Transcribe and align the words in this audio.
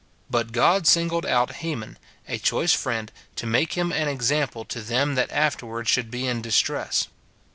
But 0.31 0.51
God 0.51 0.87
singled 0.87 1.27
out 1.27 1.57
Heman, 1.57 1.99
a 2.27 2.39
choice 2.39 2.73
friend, 2.73 3.11
to 3.35 3.45
make 3.45 3.73
him 3.73 3.91
an 3.91 4.07
example 4.07 4.65
to 4.65 4.81
them 4.81 5.13
that 5.13 5.29
afterward 5.31 5.87
should 5.87 6.09
be 6.09 6.25
in 6.25 6.41
distress. 6.41 7.07